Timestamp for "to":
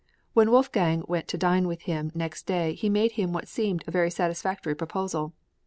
1.27-1.37